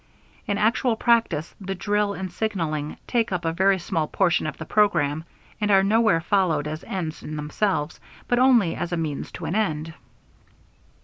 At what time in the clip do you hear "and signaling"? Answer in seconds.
2.15-2.97